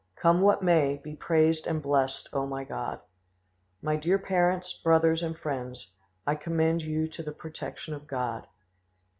"Come 0.15 0.41
what 0.41 0.63
may, 0.63 0.97
be 1.03 1.15
praised 1.15 1.67
and 1.67 1.79
blessed, 1.79 2.27
O 2.33 2.47
my 2.47 2.63
God! 2.63 3.01
"My 3.83 3.95
dear 3.97 4.17
parents, 4.17 4.73
brothers, 4.73 5.21
and 5.21 5.37
friends, 5.37 5.91
I 6.25 6.33
commend 6.33 6.81
you 6.81 7.07
to 7.09 7.21
the 7.21 7.31
protection 7.31 7.93
of 7.93 8.07
God." 8.07 8.47